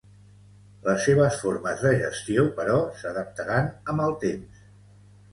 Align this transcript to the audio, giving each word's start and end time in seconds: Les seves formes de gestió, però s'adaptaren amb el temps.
Les 0.85 1.01
seves 1.09 1.35
formes 1.41 1.83
de 1.87 1.91
gestió, 1.99 2.45
però 2.59 2.77
s'adaptaren 3.01 3.69
amb 3.93 4.05
el 4.07 4.15
temps. 4.25 4.65